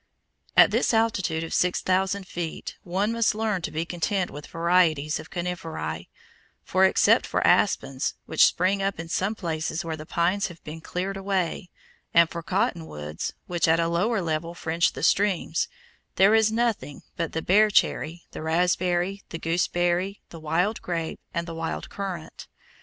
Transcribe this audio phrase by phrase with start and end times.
[0.57, 5.29] At this altitude of 6,000 feet one must learn to be content with varieties of
[5.29, 6.07] Coniferae,
[6.63, 10.81] for, except for aspens, which spring up in some places where the pines have been
[10.81, 11.69] cleared away,
[12.15, 15.67] and for cotton woods, which at a lower level fringe the streams,
[16.15, 21.47] there is nothing but the bear cherry, the raspberry, the gooseberry, the wild grape, and
[21.47, 22.47] the wild currant.